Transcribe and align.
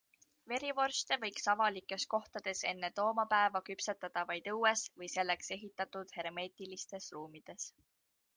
Verivorste 0.51 1.17
võiks 1.23 1.43
avalikes 1.51 2.05
kohtades 2.13 2.63
enne 2.71 2.89
toomapäeva 3.01 3.61
küpsetada 3.67 4.25
vaid 4.33 4.49
õues 4.55 4.87
või 5.03 5.11
selleks 5.17 5.53
ehitatud 5.59 6.17
hermeetilistes 6.21 7.13
ruumides. 7.19 7.71